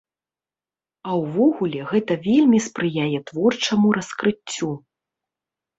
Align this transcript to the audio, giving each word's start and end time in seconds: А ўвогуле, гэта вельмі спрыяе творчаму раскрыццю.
А 1.09 1.17
ўвогуле, 1.23 1.79
гэта 1.93 2.13
вельмі 2.27 2.59
спрыяе 2.67 3.19
творчаму 3.29 3.87
раскрыццю. 4.01 4.71